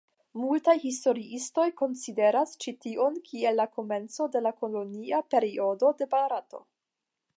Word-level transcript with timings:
Multaj 0.43 0.73
historiistoj 0.83 1.65
konsideras 1.81 2.55
ĉi 2.65 2.73
tion 2.85 3.19
kiel 3.29 3.61
la 3.63 3.67
komenco 3.77 4.29
de 4.37 4.43
la 4.47 4.53
kolonia 4.63 5.21
periodo 5.35 5.93
de 6.01 6.09
Barato. 6.17 6.65